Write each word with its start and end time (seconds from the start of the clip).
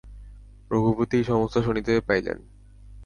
রঘুপতি 0.71 1.15
এই-সমস্ত 1.17 1.55
শুনিতে 1.57 1.93
পাইলেন। 1.99 2.37